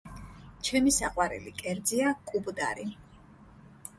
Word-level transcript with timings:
ჩემი 0.67 0.93
საყვარელი 0.95 1.53
კერძია 1.59 2.13
კუბდარი. 2.31 2.89